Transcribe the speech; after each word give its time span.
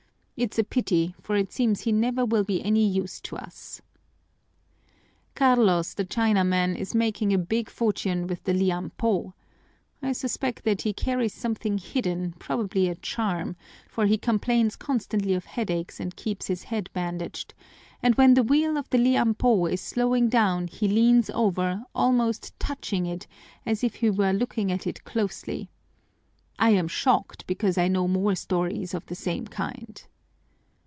It's 0.37 0.57
a 0.57 0.63
pity, 0.63 1.13
for 1.21 1.35
it 1.35 1.51
seems 1.51 1.81
he 1.81 1.91
never 1.91 2.25
will 2.25 2.43
be 2.43 2.63
any 2.63 2.83
use 2.83 3.21
to 3.21 3.37
us. 3.37 3.79
"Carlos 5.35 5.93
the 5.93 6.03
Chinaman 6.03 6.75
is 6.75 6.95
making 6.95 7.31
a 7.31 7.37
big 7.37 7.69
fortune 7.69 8.25
with 8.25 8.45
the 8.45 8.51
liam 8.51 8.89
pó. 8.97 9.33
I 10.01 10.13
suspect 10.13 10.63
that 10.63 10.81
he 10.81 10.93
carries 10.93 11.31
something 11.35 11.77
hidden, 11.77 12.33
probably 12.39 12.89
a 12.89 12.95
charm, 12.95 13.55
for 13.87 14.07
he 14.07 14.17
complains 14.17 14.75
constantly 14.75 15.35
of 15.35 15.45
headaches 15.45 15.99
and 15.99 16.15
keeps 16.15 16.47
his 16.47 16.63
head 16.63 16.89
bandaged, 16.91 17.53
and 18.01 18.15
when 18.15 18.33
the 18.33 18.41
wheel 18.41 18.77
of 18.79 18.89
the 18.89 18.97
liam 18.97 19.37
pó 19.37 19.71
is 19.71 19.79
slowing 19.79 20.27
down 20.27 20.65
he 20.65 20.87
leans 20.87 21.29
over, 21.35 21.85
almost 21.93 22.59
touching 22.59 23.05
it, 23.05 23.27
as 23.63 23.83
if 23.83 23.93
he 23.97 24.09
were 24.09 24.33
looking 24.33 24.71
at 24.71 24.87
it 24.87 25.03
closely. 25.03 25.69
I 26.57 26.71
am 26.71 26.87
shocked, 26.87 27.45
because 27.45 27.77
I 27.77 27.87
know 27.87 28.07
more 28.07 28.33
stories 28.33 28.95
of 28.95 29.05
the 29.05 29.13
same 29.13 29.45
kind. 29.45 30.03